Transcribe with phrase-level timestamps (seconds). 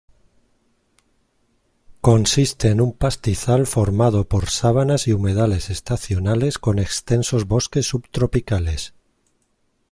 [2.01, 8.95] Consiste en un pastizal formado por sabanas y humedales estacionales con extensos bosques subtropicales.